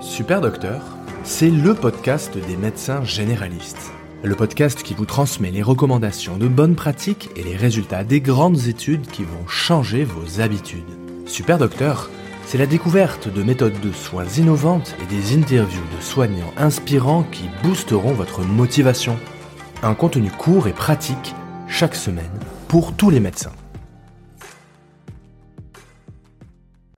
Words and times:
Super 0.00 0.40
Docteur, 0.40 0.82
c'est 1.24 1.50
le 1.50 1.74
podcast 1.74 2.36
des 2.36 2.56
médecins 2.56 3.04
généralistes. 3.04 3.92
Le 4.22 4.34
podcast 4.34 4.82
qui 4.82 4.94
vous 4.94 5.04
transmet 5.04 5.50
les 5.50 5.62
recommandations 5.62 6.36
de 6.36 6.48
bonnes 6.48 6.76
pratiques 6.76 7.30
et 7.36 7.42
les 7.42 7.56
résultats 7.56 8.04
des 8.04 8.20
grandes 8.20 8.66
études 8.68 9.06
qui 9.06 9.24
vont 9.24 9.46
changer 9.46 10.04
vos 10.04 10.40
habitudes. 10.40 10.82
Super 11.26 11.58
Docteur, 11.58 12.10
c'est 12.44 12.58
la 12.58 12.66
découverte 12.66 13.32
de 13.32 13.42
méthodes 13.42 13.80
de 13.80 13.92
soins 13.92 14.26
innovantes 14.26 14.96
et 15.02 15.06
des 15.06 15.36
interviews 15.36 15.84
de 15.96 16.02
soignants 16.02 16.52
inspirants 16.56 17.24
qui 17.30 17.44
boosteront 17.62 18.12
votre 18.12 18.42
motivation. 18.42 19.16
Un 19.82 19.94
contenu 19.94 20.30
court 20.30 20.68
et 20.68 20.72
pratique 20.72 21.34
chaque 21.68 21.94
semaine 21.94 22.40
pour 22.68 22.94
tous 22.94 23.10
les 23.10 23.20
médecins. 23.20 23.52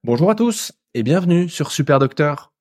Bonjour 0.05 0.31
à 0.31 0.35
tous 0.35 0.73
et 0.93 1.03
bienvenue 1.03 1.49
sur 1.49 1.71
Super 1.71 1.99
Docteur. 1.99 2.54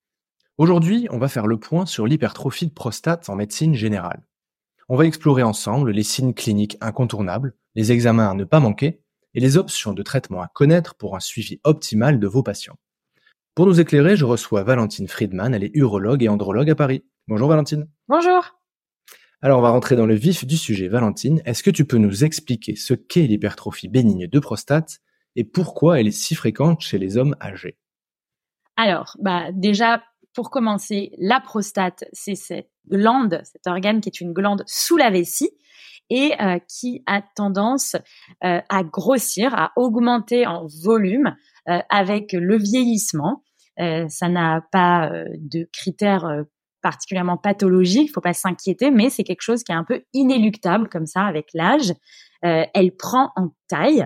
Aujourd'hui, 0.60 1.08
on 1.10 1.18
va 1.18 1.30
faire 1.30 1.48
le 1.48 1.58
point 1.58 1.88
sur 1.88 2.06
l'hypertrophie 2.06 2.68
de 2.68 2.74
prostate 2.74 3.28
en 3.28 3.36
médecine 3.36 3.74
générale. 3.74 4.28
On 4.88 4.96
va 4.96 5.08
explorer 5.08 5.42
ensemble 5.42 5.90
les 5.90 6.04
signes 6.04 6.36
cliniques 6.36 6.78
incontournables, 6.80 7.56
les 7.74 7.92
examens 7.92 8.30
à 8.30 8.36
ne 8.36 8.44
pas 8.44 8.60
manquer 8.60 9.02
et 9.34 9.40
les 9.40 9.58
options 9.58 9.94
de 9.94 10.04
traitement 10.04 10.44
à 10.44 10.52
connaître 10.54 10.94
pour 10.94 11.16
un 11.16 11.20
suivi 11.20 11.60
optimal 11.64 12.20
de 12.20 12.28
vos 12.28 12.44
patients. 12.44 12.78
Pour 13.56 13.66
nous 13.66 13.82
éclairer, 13.82 14.16
je 14.16 14.26
reçois 14.26 14.62
Valentine 14.62 15.08
Friedman, 15.08 15.56
elle 15.56 15.64
est 15.64 15.72
urologue 15.74 16.22
et 16.22 16.30
andrologue 16.30 16.70
à 16.70 16.76
Paris. 16.76 17.04
Bonjour 17.28 17.50
Valentine. 17.50 17.88
Bonjour. 18.08 18.56
Alors 19.42 19.58
on 19.58 19.64
va 19.64 19.72
rentrer 19.72 19.96
dans 19.96 20.06
le 20.06 20.14
vif 20.14 20.46
du 20.46 20.58
sujet. 20.58 20.88
Valentine, 20.88 21.42
est-ce 21.46 21.64
que 21.64 21.72
tu 21.72 21.86
peux 21.86 21.98
nous 21.98 22.24
expliquer 22.24 22.76
ce 22.76 22.94
qu'est 22.94 23.26
l'hypertrophie 23.26 23.90
bénigne 23.90 24.28
de 24.28 24.40
prostate 24.40 25.00
et 25.36 25.46
pourquoi 25.46 26.00
elle 26.00 26.08
est 26.08 26.12
si 26.12 26.36
fréquente 26.36 26.82
chez 26.82 27.00
les 27.00 27.18
hommes 27.18 27.36
âgés? 27.42 27.80
Alors, 28.76 29.18
bah 29.20 29.52
déjà 29.52 30.04
pour 30.34 30.50
commencer, 30.50 31.12
la 31.18 31.40
prostate, 31.40 32.06
c'est 32.12 32.36
cette 32.36 32.70
glande, 32.90 33.42
cet 33.44 33.68
organe 33.68 34.02
qui 34.02 34.10
est 34.10 34.22
une 34.22 34.34
glande 34.34 34.64
sous 34.68 34.98
la 34.98 35.10
vessie 35.10 35.52
et 36.10 36.34
euh, 36.42 36.60
qui 36.68 37.04
a 37.06 37.22
tendance 37.22 37.96
euh, 38.44 38.62
à 38.70 38.84
grossir, 38.84 39.54
à 39.56 39.72
augmenter 39.76 40.46
en 40.46 40.68
volume 40.84 41.36
euh, 41.70 41.80
avec 41.90 42.34
le 42.34 42.58
vieillissement. 42.58 43.44
ça 43.78 44.30
n'a 44.30 44.62
pas 44.72 45.10
de 45.40 45.68
critères 45.72 46.28
particulièrement 46.84 47.38
pathologiques, 47.38 48.10
il 48.10 48.14
faut 48.14 48.22
pas 48.22 48.34
s'inquiéter, 48.34 48.92
mais 48.92 49.10
c'est 49.10 49.24
quelque 49.24 49.42
chose 49.42 49.64
qui 49.64 49.72
est 49.72 49.76
un 49.76 49.86
peu 49.86 50.04
inéluctable 50.14 50.90
comme 50.90 51.08
ça 51.08 51.24
avec 51.24 51.48
l'âge. 51.54 51.94
Elle 52.44 52.96
prend 52.96 53.32
en 53.36 53.50
taille 53.70 54.06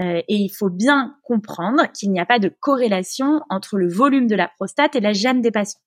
euh, 0.00 0.22
et 0.28 0.36
il 0.36 0.48
faut 0.48 0.70
bien 0.70 1.16
comprendre 1.24 1.90
qu'il 1.92 2.12
n'y 2.12 2.20
a 2.20 2.26
pas 2.26 2.38
de 2.38 2.52
corrélation 2.60 3.40
entre 3.50 3.76
le 3.78 3.88
volume 3.88 4.26
de 4.28 4.36
la 4.36 4.48
prostate 4.56 4.94
et 4.94 5.00
la 5.00 5.12
gêne 5.12 5.40
des 5.40 5.50
patients. 5.50 5.80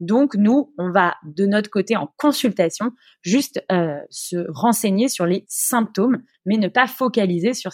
Donc 0.00 0.34
nous, 0.34 0.74
on 0.76 0.90
va 0.90 1.14
de 1.24 1.46
notre 1.46 1.70
côté 1.70 1.96
en 1.96 2.12
consultation 2.16 2.90
juste 3.22 3.64
euh, 3.70 4.00
se 4.10 4.44
renseigner 4.52 5.08
sur 5.08 5.24
les 5.24 5.44
symptômes, 5.48 6.22
mais 6.46 6.56
ne 6.56 6.68
pas 6.68 6.86
focaliser 6.86 7.54
sur 7.54 7.70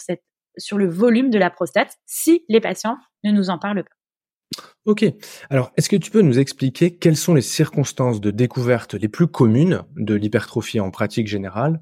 sur 0.57 0.77
le 0.77 0.87
volume 0.87 1.29
de 1.29 1.39
la 1.39 1.49
prostate 1.49 1.97
si 2.05 2.45
les 2.47 2.61
patients 2.61 2.97
ne 3.23 3.31
nous 3.31 3.49
en 3.49 3.57
parlent 3.57 3.83
pas. 3.83 4.61
Ok. 4.85 5.05
Alors, 5.49 5.71
est-ce 5.77 5.89
que 5.89 5.95
tu 5.95 6.11
peux 6.11 6.21
nous 6.21 6.37
expliquer 6.37 6.97
quelles 6.97 7.15
sont 7.15 7.33
les 7.33 7.41
circonstances 7.41 8.19
de 8.19 8.31
découverte 8.31 8.95
les 8.95 9.07
plus 9.07 9.27
communes 9.27 9.83
de 9.95 10.13
l'hypertrophie 10.13 10.79
en 10.79 10.91
pratique 10.91 11.27
générale 11.27 11.79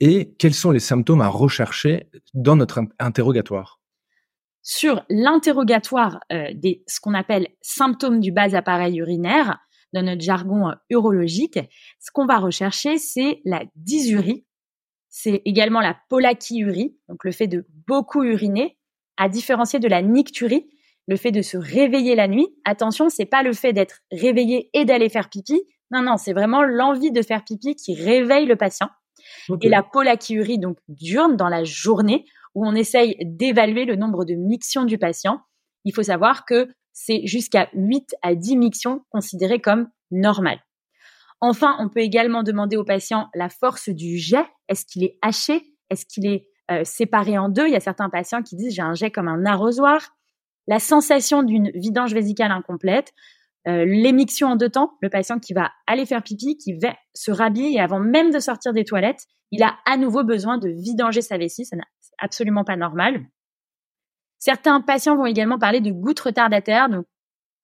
et 0.00 0.34
quels 0.38 0.54
sont 0.54 0.70
les 0.70 0.80
symptômes 0.80 1.20
à 1.20 1.28
rechercher 1.28 2.10
dans 2.34 2.56
notre 2.56 2.80
interrogatoire? 2.98 3.80
Sur 4.62 5.04
l'interrogatoire 5.08 6.18
euh, 6.32 6.48
des 6.54 6.82
ce 6.86 7.00
qu'on 7.00 7.14
appelle 7.14 7.48
symptômes 7.62 8.20
du 8.20 8.32
bas 8.32 8.56
appareil 8.56 8.98
urinaire, 8.98 9.58
dans 9.92 10.02
notre 10.02 10.22
jargon 10.22 10.68
euh, 10.68 10.74
urologique, 10.90 11.58
ce 12.00 12.10
qu'on 12.12 12.26
va 12.26 12.38
rechercher, 12.38 12.98
c'est 12.98 13.40
la 13.44 13.64
dysurie. 13.76 14.44
C'est 15.08 15.40
également 15.44 15.80
la 15.80 15.96
polachyurie, 16.08 16.96
donc 17.08 17.24
le 17.24 17.32
fait 17.32 17.46
de 17.46 17.66
beaucoup 17.86 18.22
uriner, 18.22 18.76
à 19.16 19.28
différencier 19.28 19.78
de 19.78 19.88
la 19.88 20.02
nicturie, 20.02 20.68
le 21.08 21.16
fait 21.16 21.30
de 21.30 21.42
se 21.42 21.56
réveiller 21.56 22.14
la 22.14 22.28
nuit. 22.28 22.48
Attention, 22.64 23.08
c'est 23.08 23.24
pas 23.24 23.42
le 23.42 23.52
fait 23.52 23.72
d'être 23.72 24.00
réveillé 24.10 24.68
et 24.74 24.84
d'aller 24.84 25.08
faire 25.08 25.30
pipi. 25.30 25.62
Non, 25.90 26.02
non, 26.02 26.16
c'est 26.16 26.32
vraiment 26.32 26.64
l'envie 26.64 27.12
de 27.12 27.22
faire 27.22 27.44
pipi 27.44 27.76
qui 27.76 27.94
réveille 27.94 28.46
le 28.46 28.56
patient. 28.56 28.90
Et 29.60 29.68
la 29.68 29.82
polachyurie, 29.82 30.58
donc 30.58 30.78
diurne 30.88 31.36
dans 31.36 31.48
la 31.48 31.64
journée, 31.64 32.24
où 32.54 32.66
on 32.66 32.74
essaye 32.74 33.16
d'évaluer 33.22 33.84
le 33.84 33.96
nombre 33.96 34.24
de 34.24 34.34
mictions 34.34 34.84
du 34.84 34.98
patient. 34.98 35.40
Il 35.84 35.94
faut 35.94 36.02
savoir 36.02 36.44
que 36.44 36.68
c'est 36.92 37.26
jusqu'à 37.26 37.68
8 37.74 38.16
à 38.22 38.34
10 38.34 38.56
mictions 38.56 39.04
considérées 39.10 39.60
comme 39.60 39.88
normales. 40.10 40.60
Enfin, 41.40 41.76
on 41.78 41.88
peut 41.88 42.00
également 42.00 42.42
demander 42.42 42.76
au 42.76 42.84
patient 42.84 43.28
la 43.34 43.48
force 43.48 43.90
du 43.90 44.16
jet. 44.16 44.46
Est-ce 44.68 44.86
qu'il 44.86 45.04
est 45.04 45.18
haché? 45.20 45.62
Est-ce 45.90 46.06
qu'il 46.06 46.26
est 46.26 46.48
euh, 46.70 46.82
séparé 46.84 47.36
en 47.36 47.50
deux? 47.50 47.66
Il 47.66 47.72
y 47.72 47.76
a 47.76 47.80
certains 47.80 48.08
patients 48.08 48.42
qui 48.42 48.56
disent 48.56 48.74
j'ai 48.74 48.82
un 48.82 48.94
jet 48.94 49.10
comme 49.10 49.28
un 49.28 49.44
arrosoir. 49.44 50.16
La 50.66 50.78
sensation 50.78 51.42
d'une 51.42 51.70
vidange 51.74 52.14
vésicale 52.14 52.50
incomplète. 52.50 53.12
Euh, 53.68 53.84
l'émiction 53.84 54.48
en 54.48 54.56
deux 54.56 54.68
temps, 54.68 54.92
le 55.00 55.10
patient 55.10 55.40
qui 55.40 55.52
va 55.52 55.72
aller 55.88 56.06
faire 56.06 56.22
pipi, 56.22 56.56
qui 56.56 56.74
va 56.74 56.94
se 57.14 57.32
rhabiller 57.32 57.80
avant 57.80 57.98
même 57.98 58.30
de 58.30 58.38
sortir 58.38 58.72
des 58.72 58.84
toilettes, 58.84 59.24
il 59.50 59.62
a 59.64 59.74
à 59.86 59.96
nouveau 59.96 60.22
besoin 60.22 60.58
de 60.58 60.68
vidanger 60.68 61.20
sa 61.20 61.36
vessie, 61.36 61.64
c'est 61.64 61.76
absolument 62.18 62.62
pas 62.62 62.76
normal. 62.76 63.26
Certains 64.38 64.80
patients 64.80 65.16
vont 65.16 65.26
également 65.26 65.58
parler 65.58 65.80
de 65.80 65.90
gouttes 65.90 66.20
retardataires, 66.20 66.88
donc 66.88 67.06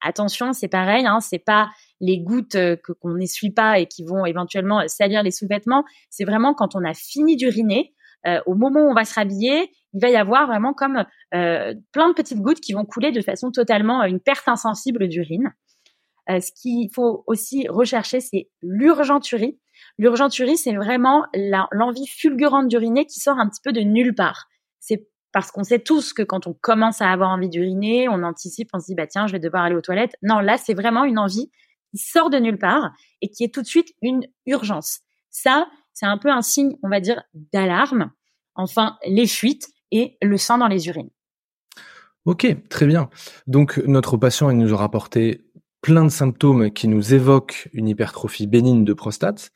attention, 0.01 0.53
c'est 0.53 0.69
pareil, 0.69 1.07
hein, 1.07 1.21
c'est 1.21 1.39
pas 1.39 1.71
les 2.01 2.19
gouttes 2.19 2.57
euh, 2.57 2.75
que 2.75 2.93
qu'on 2.93 3.15
n'essuie 3.15 3.53
pas 3.53 3.79
et 3.79 3.87
qui 3.87 4.03
vont 4.03 4.27
éventuellement 4.27 4.81
euh, 4.81 4.89
salir 4.89 5.23
les 5.23 5.31
sous-vêtements, 5.31 5.85
c'est 6.11 6.25
vraiment 6.25 6.53
quand 6.53 6.75
on 6.75 6.85
a 6.85 6.95
fini 6.95 7.37
d'uriner, 7.37 7.95
au 8.47 8.55
moment 8.55 8.83
où 8.83 8.89
on 8.89 8.95
va 8.95 9.05
se 9.05 9.15
rhabiller, 9.15 9.73
il 9.95 10.01
va 10.01 10.09
y 10.09 10.15
avoir 10.15 10.47
vraiment 10.47 10.75
comme 10.75 11.05
plein 11.33 12.09
de 12.09 12.15
petites 12.15 12.39
gouttes 12.39 12.61
qui 12.61 12.73
vont 12.73 12.85
couler 12.85 13.11
de 13.11 13.21
façon 13.21 13.51
totalement 13.51 14.05
une 14.05 14.21
perte 14.21 14.47
insensible 14.47 15.09
d'urine. 15.09 15.53
Euh, 16.31 16.41
ce 16.41 16.53
qu'il 16.53 16.89
faut 16.93 17.25
aussi 17.27 17.67
rechercher, 17.69 18.21
c'est 18.21 18.51
l'urgenturie. 18.63 19.59
L'urgenturie, 19.99 20.57
c'est 20.57 20.75
vraiment 20.75 21.25
l'envie 21.73 22.07
fulgurante 22.07 22.69
d'uriner 22.69 23.07
qui 23.07 23.19
sort 23.21 23.39
un 23.39 23.49
petit 23.49 23.61
peu 23.63 23.73
de 23.73 23.81
nulle 23.81 24.15
part. 24.15 24.47
C'est 24.79 25.09
parce 25.33 25.51
qu'on 25.51 25.65
sait 25.65 25.79
tous 25.79 26.13
que 26.13 26.23
quand 26.23 26.47
on 26.47 26.53
commence 26.53 27.01
à 27.01 27.11
avoir 27.11 27.31
envie 27.31 27.49
d'uriner, 27.49 28.09
on 28.09 28.23
anticipe, 28.23 28.69
on 28.73 28.81
se 28.81 28.87
dit 28.87 28.95
bah 28.95 29.07
tiens, 29.07 29.27
je 29.27 29.33
vais 29.33 29.39
devoir 29.39 29.65
aller 29.65 29.75
aux 29.75 29.81
toilettes. 29.81 30.15
Non, 30.23 30.41
là, 30.41 30.59
c'est 30.59 30.75
vraiment 30.75 31.05
une 31.05 31.19
envie 31.19 31.51
qui 31.91 31.99
sort 31.99 32.31
de 32.31 32.39
nulle 32.39 32.59
part 32.59 32.93
et 33.21 33.29
qui 33.29 33.45
est 33.45 33.53
tout 33.53 33.63
de 33.63 33.67
suite 33.67 33.93
une 34.03 34.27
urgence. 34.47 35.01
Ça, 35.31 35.69
c'est 35.95 36.07
un 36.07 36.19
peu 36.19 36.31
un 36.31 36.43
signe, 36.43 36.77
on 36.83 36.89
va 36.89 37.01
dire, 37.01 37.23
d'alarme. 37.53 38.13
Enfin, 38.55 38.99
les 39.07 39.27
fuites 39.27 39.69
et 39.91 40.17
le 40.23 40.37
sang 40.37 40.59
dans 40.59 40.69
les 40.69 40.89
urines. 40.89 41.11
Ok, 42.25 42.47
très 42.69 42.87
bien. 42.87 43.11
Donc 43.47 43.79
notre 43.87 44.17
patient, 44.17 44.51
il 44.51 44.59
nous 44.59 44.73
a 44.73 44.77
rapporté 44.77 45.45
plein 45.83 46.05
de 46.05 46.11
symptômes 46.11 46.71
qui 46.71 46.89
nous 46.89 47.13
évoquent 47.13 47.69
une 47.73 47.89
hypertrophie 47.89 48.47
bénigne 48.47 48.85
de 48.85 48.95
prostate. 48.95 49.51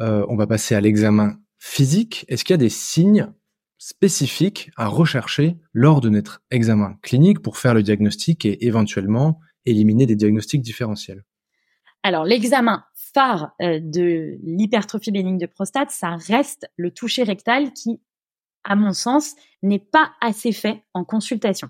Euh, 0.00 0.26
on 0.28 0.36
va 0.36 0.46
passer 0.46 0.74
à 0.74 0.80
l'examen 0.80 1.38
physique. 1.58 2.24
Est-ce 2.28 2.44
qu'il 2.44 2.52
y 2.52 2.54
a 2.54 2.58
des 2.58 2.68
signes 2.68 3.32
spécifiques 3.78 4.70
à 4.76 4.88
rechercher 4.88 5.56
lors 5.72 6.00
de 6.00 6.08
notre 6.08 6.42
examen 6.50 6.96
clinique 7.02 7.40
pour 7.40 7.58
faire 7.58 7.74
le 7.74 7.82
diagnostic 7.82 8.44
et 8.44 8.66
éventuellement 8.66 9.38
éliminer 9.64 10.04
des 10.06 10.16
diagnostics 10.16 10.62
différentiels? 10.62 11.24
Alors 12.02 12.24
l'examen 12.24 12.84
phare 13.14 13.52
euh, 13.62 13.78
de 13.80 14.38
l'hypertrophie 14.42 15.12
bénigne 15.12 15.38
de 15.38 15.46
prostate, 15.46 15.92
ça 15.92 16.16
reste 16.16 16.68
le 16.76 16.90
toucher 16.90 17.22
rectal 17.22 17.72
qui, 17.72 18.00
à 18.64 18.74
mon 18.74 18.92
sens, 18.92 19.36
n'est 19.62 19.78
pas 19.78 20.12
assez 20.20 20.50
fait 20.50 20.82
en 20.94 21.04
consultation. 21.04 21.68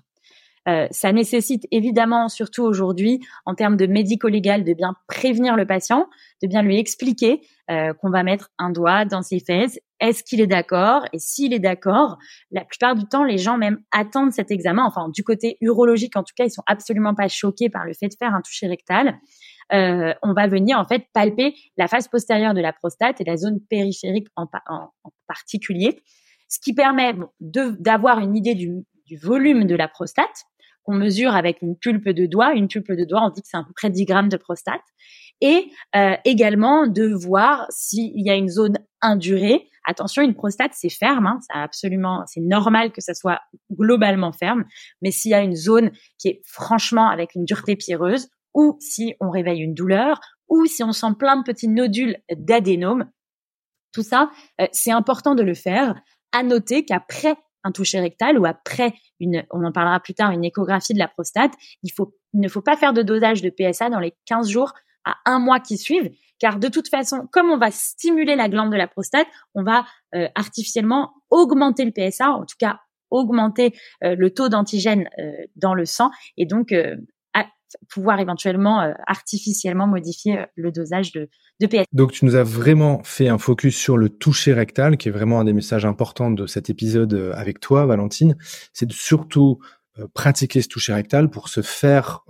Euh, 0.67 0.87
ça 0.91 1.11
nécessite 1.11 1.67
évidemment, 1.71 2.29
surtout 2.29 2.63
aujourd'hui, 2.63 3.19
en 3.45 3.53
termes 3.53 3.75
de 3.75 3.85
médico-légal, 3.85 4.63
de 4.63 4.73
bien 4.73 4.95
prévenir 5.07 5.55
le 5.55 5.65
patient, 5.65 6.07
de 6.41 6.47
bien 6.47 6.61
lui 6.61 6.77
expliquer 6.77 7.41
euh, 7.69 7.93
qu'on 7.93 8.09
va 8.09 8.23
mettre 8.23 8.49
un 8.57 8.69
doigt 8.69 9.05
dans 9.05 9.21
ses 9.21 9.39
fesses. 9.39 9.79
Est-ce 9.99 10.23
qu'il 10.23 10.41
est 10.41 10.47
d'accord? 10.47 11.05
Et 11.13 11.19
s'il 11.19 11.53
est 11.53 11.59
d'accord, 11.59 12.17
la 12.51 12.63
plupart 12.63 12.95
du 12.95 13.05
temps, 13.05 13.23
les 13.23 13.37
gens 13.37 13.57
même 13.57 13.79
attendent 13.91 14.31
cet 14.31 14.51
examen. 14.51 14.83
Enfin, 14.85 15.09
du 15.09 15.23
côté 15.23 15.57
urologique, 15.61 16.15
en 16.15 16.23
tout 16.23 16.33
cas, 16.35 16.45
ils 16.45 16.51
sont 16.51 16.63
absolument 16.65 17.15
pas 17.15 17.27
choqués 17.27 17.69
par 17.69 17.85
le 17.85 17.93
fait 17.93 18.07
de 18.07 18.15
faire 18.17 18.33
un 18.33 18.41
toucher 18.41 18.67
rectal. 18.67 19.19
Euh, 19.71 20.13
on 20.21 20.33
va 20.33 20.47
venir 20.47 20.77
en 20.77 20.85
fait 20.85 21.05
palper 21.13 21.55
la 21.77 21.87
face 21.87 22.07
postérieure 22.07 22.53
de 22.53 22.61
la 22.61 22.73
prostate 22.73 23.21
et 23.21 23.23
la 23.23 23.37
zone 23.37 23.59
périphérique 23.69 24.27
en, 24.35 24.47
particulier, 25.27 26.03
ce 26.49 26.59
qui 26.59 26.73
permet 26.73 27.15
d'avoir 27.39 28.19
une 28.19 28.35
idée 28.35 28.55
du, 28.55 28.83
du 29.05 29.17
volume 29.17 29.65
de 29.65 29.75
la 29.75 29.87
prostate, 29.87 30.45
qu'on 30.83 30.93
mesure 30.93 31.35
avec 31.35 31.61
une 31.61 31.77
pulpe 31.77 32.09
de 32.09 32.25
doigt. 32.25 32.53
Une 32.53 32.67
pulpe 32.67 32.91
de 32.91 33.05
doigt, 33.05 33.21
on 33.23 33.29
dit 33.29 33.41
que 33.41 33.47
c'est 33.49 33.57
à 33.57 33.63
peu 33.63 33.73
près 33.75 33.89
10 33.89 34.05
grammes 34.05 34.29
de 34.29 34.37
prostate. 34.37 34.81
Et 35.41 35.71
euh, 35.95 36.15
également 36.25 36.87
de 36.87 37.07
voir 37.07 37.65
s'il 37.69 38.13
y 38.15 38.29
a 38.29 38.35
une 38.35 38.49
zone 38.49 38.77
indurée. 39.01 39.69
Attention, 39.85 40.21
une 40.21 40.33
prostate, 40.33 40.71
c'est 40.73 40.89
ferme, 40.89 41.27
hein, 41.27 41.39
c'est 41.41 41.57
absolument, 41.57 42.23
c'est 42.25 42.39
normal 42.39 42.93
que 42.93 43.01
ça 43.01 43.13
soit 43.13 43.41
globalement 43.71 44.31
ferme. 44.31 44.63
Mais 45.01 45.11
s'il 45.11 45.31
y 45.31 45.33
a 45.33 45.41
une 45.41 45.55
zone 45.55 45.91
qui 46.17 46.29
est 46.29 46.41
franchement 46.45 47.09
avec 47.09 47.35
une 47.35 47.43
dureté 47.43 47.75
pierreuse, 47.75 48.29
ou 48.53 48.77
si 48.79 49.15
on 49.19 49.29
réveille 49.29 49.61
une 49.61 49.73
douleur, 49.73 50.21
ou 50.47 50.65
si 50.65 50.83
on 50.83 50.91
sent 50.91 51.15
plein 51.17 51.37
de 51.37 51.43
petits 51.43 51.67
nodules 51.67 52.17
d'adénome. 52.31 53.09
Tout 53.91 54.03
ça, 54.03 54.31
euh, 54.61 54.67
c'est 54.71 54.91
important 54.91 55.35
de 55.35 55.43
le 55.43 55.53
faire. 55.53 56.01
À 56.31 56.43
noter 56.43 56.85
qu'après 56.85 57.35
un 57.63 57.71
toucher 57.71 57.99
rectal 57.99 58.37
ou 58.37 58.45
après 58.45 58.93
une, 59.19 59.45
on 59.51 59.63
en 59.63 59.71
parlera 59.71 59.99
plus 59.99 60.13
tard, 60.13 60.31
une 60.31 60.43
échographie 60.43 60.93
de 60.93 60.99
la 60.99 61.07
prostate, 61.07 61.53
il 61.83 61.91
faut, 61.91 62.15
ne 62.33 62.47
faut 62.47 62.61
pas 62.61 62.75
faire 62.75 62.93
de 62.93 63.01
dosage 63.01 63.41
de 63.41 63.49
PSA 63.49 63.89
dans 63.89 63.99
les 63.99 64.13
15 64.25 64.49
jours 64.49 64.73
à 65.05 65.15
un 65.25 65.39
mois 65.39 65.59
qui 65.59 65.77
suivent, 65.77 66.11
car 66.39 66.59
de 66.59 66.67
toute 66.67 66.89
façon, 66.89 67.27
comme 67.31 67.49
on 67.49 67.57
va 67.57 67.71
stimuler 67.71 68.35
la 68.35 68.49
glande 68.49 68.71
de 68.71 68.77
la 68.77 68.87
prostate, 68.87 69.27
on 69.53 69.63
va 69.63 69.85
euh, 70.15 70.27
artificiellement 70.35 71.13
augmenter 71.29 71.85
le 71.85 71.91
PSA, 71.91 72.31
en 72.31 72.45
tout 72.45 72.55
cas 72.59 72.79
augmenter 73.09 73.75
euh, 74.03 74.15
le 74.15 74.33
taux 74.33 74.49
d'antigène 74.49 75.07
euh, 75.19 75.31
dans 75.55 75.73
le 75.73 75.85
sang, 75.85 76.09
et 76.37 76.45
donc 76.45 76.73
pouvoir 77.89 78.19
éventuellement 78.19 78.93
artificiellement 79.07 79.87
modifier 79.87 80.45
le 80.55 80.71
dosage 80.71 81.11
de, 81.11 81.29
de 81.59 81.67
PSA. 81.67 81.85
Donc 81.93 82.11
tu 82.11 82.25
nous 82.25 82.35
as 82.35 82.43
vraiment 82.43 83.01
fait 83.03 83.27
un 83.27 83.37
focus 83.37 83.75
sur 83.75 83.97
le 83.97 84.09
toucher 84.09 84.53
rectal, 84.53 84.97
qui 84.97 85.09
est 85.09 85.11
vraiment 85.11 85.39
un 85.39 85.45
des 85.45 85.53
messages 85.53 85.85
importants 85.85 86.31
de 86.31 86.47
cet 86.47 86.69
épisode 86.69 87.33
avec 87.35 87.59
toi, 87.59 87.85
Valentine. 87.85 88.35
C'est 88.73 88.85
de 88.85 88.93
surtout 88.93 89.59
pratiquer 90.13 90.61
ce 90.61 90.67
toucher 90.67 90.93
rectal 90.93 91.29
pour 91.29 91.49
se 91.49 91.61
faire 91.61 92.23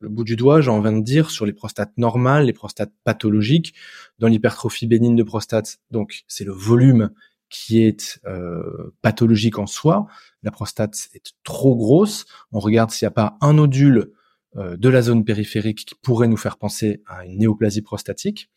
le 0.00 0.08
bout 0.08 0.24
du 0.24 0.34
doigt, 0.34 0.60
j'ai 0.60 0.70
envie 0.70 0.92
de 0.92 1.04
dire, 1.04 1.30
sur 1.30 1.46
les 1.46 1.52
prostates 1.52 1.92
normales, 1.98 2.46
les 2.46 2.52
prostates 2.52 2.92
pathologiques. 3.04 3.74
Dans 4.18 4.28
l'hypertrophie 4.28 4.86
bénigne 4.86 5.16
de 5.16 5.22
prostate, 5.22 5.78
donc 5.90 6.22
c'est 6.26 6.44
le 6.44 6.52
volume 6.52 7.10
qui 7.50 7.82
est 7.82 8.20
euh, 8.26 8.94
pathologique 9.02 9.58
en 9.58 9.66
soi. 9.66 10.06
La 10.42 10.50
prostate 10.50 11.08
est 11.14 11.34
trop 11.44 11.76
grosse. 11.76 12.24
On 12.52 12.60
regarde 12.60 12.90
s'il 12.90 13.06
n'y 13.06 13.10
a 13.10 13.12
pas 13.12 13.36
un 13.40 13.54
nodule 13.54 13.98
euh, 13.98 14.14
de 14.56 14.88
la 14.88 15.02
zone 15.02 15.24
périphérique 15.24 15.84
qui 15.84 15.94
pourrait 15.94 16.28
nous 16.28 16.36
faire 16.36 16.58
penser 16.58 17.02
à 17.06 17.24
une 17.24 17.38
néoplasie 17.38 17.82
prostatique. 17.82 18.50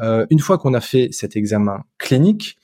Euh, 0.00 0.26
une 0.30 0.40
fois 0.40 0.58
qu'on 0.58 0.74
a 0.74 0.80
fait 0.80 1.08
cet 1.12 1.36
examen 1.36 1.84
clinique, 1.98 2.58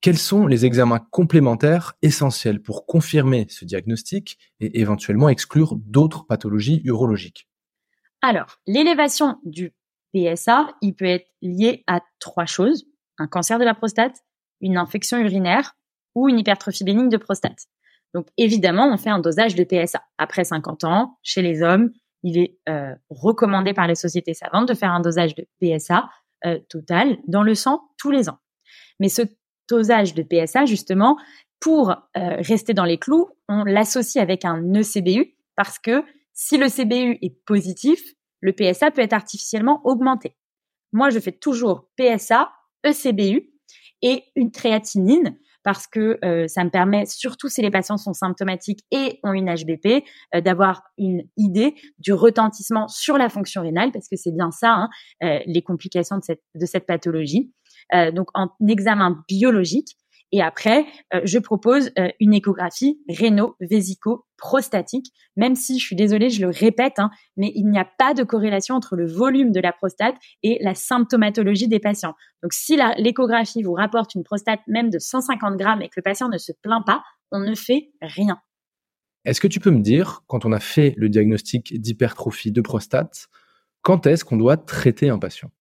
quels 0.00 0.18
sont 0.18 0.46
les 0.46 0.66
examens 0.66 0.98
complémentaires 1.10 1.94
essentiels 2.02 2.60
pour 2.60 2.86
confirmer 2.86 3.46
ce 3.48 3.64
diagnostic 3.64 4.38
et 4.60 4.80
éventuellement 4.80 5.28
exclure 5.28 5.76
d'autres 5.76 6.26
pathologies 6.26 6.82
urologiques? 6.84 7.48
Alors, 8.20 8.58
l'élévation 8.66 9.38
du 9.44 9.72
PSA, 10.12 10.74
il 10.82 10.94
peut 10.94 11.06
être 11.06 11.30
lié 11.42 11.84
à 11.86 12.00
trois 12.20 12.46
choses. 12.46 12.86
Un 13.18 13.26
cancer 13.26 13.58
de 13.58 13.64
la 13.64 13.74
prostate, 13.74 14.22
une 14.60 14.76
infection 14.76 15.18
urinaire 15.18 15.76
ou 16.14 16.28
une 16.28 16.38
hypertrophie 16.38 16.84
bénigne 16.84 17.08
de 17.08 17.16
prostate. 17.16 17.66
Donc, 18.14 18.28
évidemment, 18.36 18.92
on 18.92 18.96
fait 18.96 19.10
un 19.10 19.18
dosage 19.18 19.54
de 19.54 19.64
PSA. 19.64 20.02
Après 20.18 20.44
50 20.44 20.84
ans, 20.84 21.18
chez 21.22 21.42
les 21.42 21.62
hommes, 21.62 21.90
il 22.24 22.38
est 22.38 22.58
euh, 22.68 22.94
recommandé 23.10 23.74
par 23.74 23.86
les 23.86 23.94
sociétés 23.94 24.34
savantes 24.34 24.66
de 24.66 24.74
faire 24.74 24.90
un 24.90 25.00
dosage 25.00 25.34
de 25.34 25.46
PSA 25.60 26.08
euh, 26.46 26.58
total 26.68 27.18
dans 27.28 27.42
le 27.42 27.54
sang 27.54 27.82
tous 27.98 28.10
les 28.10 28.28
ans. 28.28 28.38
Mais 28.98 29.08
ce 29.08 29.22
dosage 29.68 30.14
de 30.14 30.22
PSA, 30.22 30.64
justement, 30.64 31.16
pour 31.60 31.90
euh, 31.90 31.94
rester 32.14 32.72
dans 32.72 32.84
les 32.84 32.98
clous, 32.98 33.28
on 33.48 33.64
l'associe 33.64 34.22
avec 34.22 34.44
un 34.44 34.74
ECBU 34.74 35.36
parce 35.54 35.78
que 35.78 36.02
si 36.32 36.56
le 36.56 36.68
CBU 36.68 37.18
est 37.22 37.44
positif, 37.44 38.02
le 38.40 38.52
PSA 38.52 38.90
peut 38.90 39.02
être 39.02 39.12
artificiellement 39.12 39.80
augmenté. 39.84 40.36
Moi, 40.92 41.10
je 41.10 41.20
fais 41.20 41.32
toujours 41.32 41.88
PSA, 41.96 42.50
ECBU 42.84 43.50
et 44.02 44.24
une 44.34 44.50
créatinine 44.50 45.38
parce 45.64 45.86
que 45.86 46.18
euh, 46.24 46.46
ça 46.46 46.62
me 46.62 46.70
permet, 46.70 47.06
surtout 47.06 47.48
si 47.48 47.62
les 47.62 47.70
patients 47.70 47.96
sont 47.96 48.12
symptomatiques 48.12 48.84
et 48.92 49.18
ont 49.24 49.32
une 49.32 49.52
HBP, 49.52 50.04
euh, 50.34 50.40
d'avoir 50.40 50.82
une 50.98 51.22
idée 51.36 51.74
du 51.98 52.12
retentissement 52.12 52.86
sur 52.86 53.18
la 53.18 53.28
fonction 53.28 53.62
rénale, 53.62 53.90
parce 53.90 54.06
que 54.08 54.16
c'est 54.16 54.32
bien 54.32 54.50
ça, 54.50 54.72
hein, 54.74 54.88
euh, 55.24 55.40
les 55.46 55.62
complications 55.62 56.18
de 56.18 56.22
cette, 56.22 56.42
de 56.54 56.66
cette 56.66 56.86
pathologie. 56.86 57.52
donc 58.14 58.28
en 58.34 58.48
examen 58.68 59.22
biologique, 59.28 59.96
et 60.34 60.42
après, 60.42 60.84
euh, 61.14 61.20
je 61.22 61.38
propose 61.38 61.92
euh, 61.96 62.08
une 62.18 62.34
échographie 62.34 63.00
réno-vésico-prostatique, 63.08 65.12
même 65.36 65.54
si 65.54 65.78
je 65.78 65.86
suis 65.86 65.94
désolée, 65.94 66.28
je 66.28 66.44
le 66.44 66.50
répète, 66.50 66.98
hein, 66.98 67.10
mais 67.36 67.52
il 67.54 67.70
n'y 67.70 67.78
a 67.78 67.84
pas 67.84 68.14
de 68.14 68.24
corrélation 68.24 68.74
entre 68.74 68.96
le 68.96 69.06
volume 69.06 69.52
de 69.52 69.60
la 69.60 69.72
prostate 69.72 70.16
et 70.42 70.58
la 70.60 70.74
symptomatologie 70.74 71.68
des 71.68 71.78
patients. 71.78 72.16
Donc 72.42 72.52
si 72.52 72.76
l'échographie 72.98 73.62
vous 73.62 73.74
rapporte 73.74 74.16
une 74.16 74.24
prostate 74.24 74.58
même 74.66 74.90
de 74.90 74.98
150 74.98 75.56
grammes 75.56 75.82
et 75.82 75.88
que 75.88 75.94
le 75.98 76.02
patient 76.02 76.28
ne 76.28 76.38
se 76.38 76.50
plaint 76.50 76.84
pas, 76.84 77.04
on 77.30 77.38
ne 77.38 77.54
fait 77.54 77.92
rien. 78.02 78.40
Est-ce 79.24 79.40
que 79.40 79.46
tu 79.46 79.60
peux 79.60 79.70
me 79.70 79.82
dire, 79.82 80.22
quand 80.26 80.44
on 80.44 80.50
a 80.50 80.58
fait 80.58 80.94
le 80.96 81.08
diagnostic 81.08 81.80
d'hypertrophie 81.80 82.50
de 82.50 82.60
prostate, 82.60 83.28
quand 83.82 84.08
est-ce 84.08 84.24
qu'on 84.24 84.36
doit 84.36 84.56
traiter 84.56 85.10
un 85.10 85.20
patient? 85.20 85.52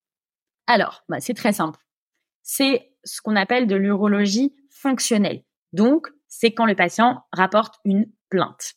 Alors, 0.65 1.03
bah, 1.09 1.19
c'est 1.19 1.35
très 1.35 1.53
simple. 1.53 1.79
C'est 2.41 2.89
ce 3.03 3.21
qu'on 3.21 3.35
appelle 3.35 3.67
de 3.67 3.75
l'urologie 3.75 4.55
fonctionnelle. 4.83 5.43
Donc, 5.71 6.07
c'est 6.27 6.51
quand 6.51 6.65
le 6.65 6.75
patient 6.75 7.23
rapporte 7.31 7.75
une 7.85 8.05
plainte. 8.29 8.75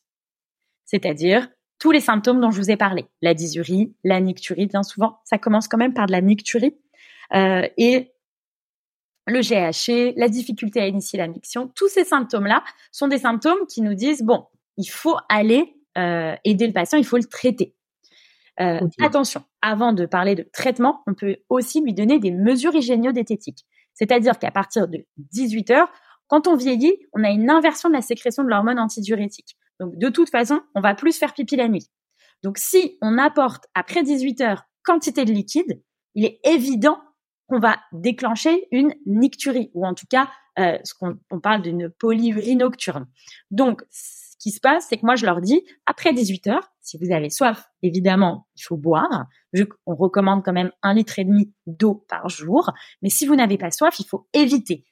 C'est-à-dire 0.84 1.48
tous 1.78 1.90
les 1.90 2.00
symptômes 2.00 2.40
dont 2.40 2.50
je 2.50 2.58
vous 2.58 2.70
ai 2.70 2.76
parlé. 2.76 3.06
La 3.20 3.34
dysurie, 3.34 3.94
la 4.04 4.20
nicturie, 4.20 4.66
bien 4.66 4.82
souvent, 4.82 5.18
ça 5.24 5.36
commence 5.36 5.68
quand 5.68 5.76
même 5.76 5.92
par 5.92 6.06
de 6.06 6.12
la 6.12 6.22
nicturie. 6.22 6.74
Euh, 7.34 7.68
et 7.76 8.12
le 9.26 9.40
GHC, 9.40 10.14
la 10.16 10.28
difficulté 10.28 10.80
à 10.80 10.86
initier 10.86 11.18
la 11.18 11.26
miction, 11.26 11.68
tous 11.74 11.88
ces 11.88 12.04
symptômes-là 12.04 12.62
sont 12.92 13.08
des 13.08 13.18
symptômes 13.18 13.66
qui 13.68 13.82
nous 13.82 13.94
disent, 13.94 14.22
bon, 14.22 14.46
il 14.76 14.86
faut 14.86 15.16
aller 15.28 15.74
euh, 15.98 16.34
aider 16.44 16.66
le 16.66 16.72
patient, 16.72 16.98
il 16.98 17.04
faut 17.04 17.16
le 17.16 17.24
traiter. 17.24 17.74
Euh, 18.60 18.80
attention, 19.00 19.42
avant 19.60 19.92
de 19.92 20.06
parler 20.06 20.34
de 20.34 20.48
traitement, 20.50 21.02
on 21.06 21.14
peut 21.14 21.36
aussi 21.50 21.82
lui 21.82 21.92
donner 21.92 22.18
des 22.18 22.30
mesures 22.30 22.74
hygiénio-diététiques. 22.74 23.66
C'est-à-dire 23.96 24.38
qu'à 24.38 24.52
partir 24.52 24.86
de 24.86 25.04
18 25.16 25.70
heures, 25.72 25.88
quand 26.28 26.46
on 26.46 26.56
vieillit, 26.56 26.96
on 27.12 27.24
a 27.24 27.30
une 27.30 27.50
inversion 27.50 27.88
de 27.88 27.94
la 27.94 28.02
sécrétion 28.02 28.44
de 28.44 28.48
l'hormone 28.48 28.78
antidiurétique. 28.78 29.56
Donc, 29.80 29.96
de 29.96 30.08
toute 30.08 30.30
façon, 30.30 30.60
on 30.74 30.80
va 30.80 30.94
plus 30.94 31.18
faire 31.18 31.34
pipi 31.34 31.56
la 31.56 31.68
nuit. 31.68 31.88
Donc, 32.42 32.58
si 32.58 32.98
on 33.02 33.18
apporte 33.18 33.66
après 33.74 34.02
18 34.02 34.40
heures 34.42 34.64
quantité 34.84 35.24
de 35.24 35.32
liquide, 35.32 35.82
il 36.14 36.24
est 36.24 36.38
évident 36.44 37.00
qu'on 37.48 37.58
va 37.58 37.78
déclencher 37.92 38.68
une 38.70 38.94
nicturie, 39.04 39.70
ou 39.74 39.86
en 39.86 39.94
tout 39.94 40.06
cas, 40.08 40.28
euh, 40.58 40.78
ce 40.84 40.94
qu'on 40.94 41.18
on 41.30 41.40
parle 41.40 41.62
d'une 41.62 41.90
polyurie 41.90 42.56
nocturne. 42.56 43.06
Donc, 43.50 43.82
ce 44.38 44.42
qui 44.42 44.50
se 44.50 44.60
passe, 44.60 44.86
c'est 44.88 44.98
que 44.98 45.06
moi, 45.06 45.16
je 45.16 45.24
leur 45.24 45.40
dis, 45.40 45.62
après 45.86 46.12
18 46.12 46.46
heures, 46.48 46.70
si 46.80 46.98
vous 46.98 47.10
avez 47.10 47.30
soif, 47.30 47.64
évidemment, 47.82 48.46
il 48.56 48.62
faut 48.62 48.76
boire, 48.76 49.26
vu 49.52 49.66
qu'on 49.66 49.94
recommande 49.94 50.44
quand 50.44 50.52
même 50.52 50.70
un 50.82 50.94
litre 50.94 51.18
et 51.18 51.24
demi 51.24 51.52
d'eau 51.66 52.04
par 52.08 52.28
jour. 52.28 52.72
Mais 53.00 53.08
si 53.08 53.26
vous 53.26 53.34
n'avez 53.34 53.56
pas 53.56 53.70
soif, 53.70 53.98
il 53.98 54.06
faut 54.06 54.28
éviter. 54.34 54.84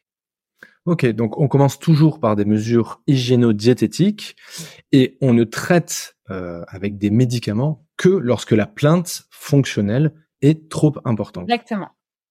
Ok, 0.87 1.07
donc 1.07 1.39
on 1.39 1.49
commence 1.49 1.79
toujours 1.79 2.21
par 2.21 2.37
des 2.37 2.45
mesures 2.45 3.03
hygiéno-diététiques 3.07 4.37
et 4.93 5.17
on 5.21 5.33
ne 5.33 5.45
traite 5.45 6.17
euh, 6.31 6.63
avec 6.69 6.99
des 6.99 7.11
médicaments 7.11 7.87
que 7.97 8.09
lorsque 8.09 8.53
la 8.53 8.67
plainte 8.67 9.25
fonctionnelle 9.31 10.13
est 10.43 10.69
trop 10.71 10.95
importante. 11.05 11.45
Exactement. 11.45 11.91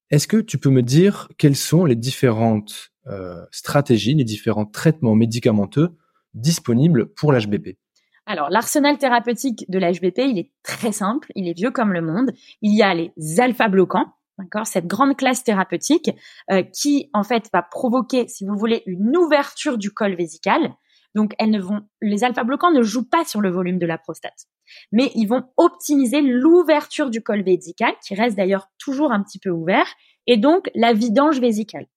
Est-ce 0.10 0.28
que 0.28 0.38
tu 0.38 0.60
peux 0.60 0.70
me 0.70 0.84
dire 0.84 1.30
quelles 1.38 1.56
sont 1.56 1.86
les 1.86 1.96
différentes 1.96 2.92
euh, 3.08 3.44
stratégies, 3.52 4.14
les 4.14 4.24
différents 4.24 4.66
traitements 4.66 5.16
médicamenteux 5.16 5.96
disponibles 6.34 7.14
pour 7.14 7.32
l'HBP 7.32 7.78
alors, 8.26 8.50
l'arsenal 8.50 8.98
thérapeutique 8.98 9.66
de 9.70 9.80
l'HBP, 9.80 10.20
il 10.20 10.40
est 10.40 10.52
très 10.64 10.94
simple, 10.94 11.30
il 11.36 11.48
est 11.50 11.58
vieux 11.58 11.72
comme 11.72 11.92
le 11.92 12.02
monde. 12.02 12.32
Il 12.62 12.74
y 12.74 12.82
a 12.82 12.94
les 12.94 13.12
alpha-bloquants, 13.38 14.14
d'accord, 14.38 14.66
cette 14.66 14.88
grande 14.88 15.18
classe 15.18 15.44
thérapeutique 15.44 16.10
euh, 16.50 16.64
qui, 16.64 17.10
en 17.14 17.24
fait, 17.24 17.50
va 17.54 17.62
provoquer, 17.62 18.28
si 18.30 18.46
vous 18.46 18.56
voulez, 18.58 18.84
une 18.86 19.18
ouverture 19.18 19.78
du 19.78 19.92
col 19.92 20.16
vésical. 20.16 20.74
Donc, 21.16 21.34
elles 21.38 21.52
ne 21.52 21.62
vont, 21.62 21.82
les 22.02 22.24
alpha-bloquants 22.24 22.72
ne 22.72 22.82
jouent 22.82 23.08
pas 23.08 23.26
sur 23.26 23.42
le 23.42 23.52
volume 23.52 23.78
de 23.78 23.86
la 23.86 23.98
prostate, 23.98 24.48
mais 24.92 25.12
ils 25.16 25.28
vont 25.28 25.44
optimiser 25.58 26.22
l'ouverture 26.22 27.10
du 27.10 27.22
col 27.22 27.44
vésical, 27.44 27.94
qui 28.06 28.16
reste 28.16 28.38
d'ailleurs 28.38 28.70
toujours 28.80 29.12
un 29.12 29.22
petit 29.22 29.38
peu 29.38 29.50
ouvert, 29.50 29.86
et 30.28 30.38
donc 30.38 30.72
la 30.74 30.94
vidange 30.94 31.40
vésicale. 31.40 31.88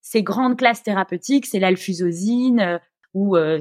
Ces 0.00 0.22
grandes 0.22 0.56
classes 0.56 0.82
thérapeutiques, 0.82 1.44
c'est 1.44 1.58
l'alfusosine 1.58 2.60
euh, 2.60 2.78
ou 3.14 3.36
euh, 3.36 3.60